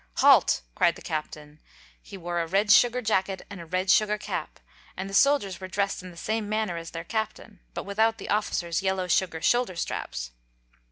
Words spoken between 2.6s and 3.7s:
sugar jacket and a